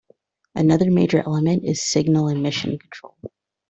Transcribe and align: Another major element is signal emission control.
Another 0.55 0.89
major 0.89 1.19
element 1.23 1.63
is 1.63 1.83
signal 1.83 2.27
emission 2.27 2.79
control. 2.79 3.17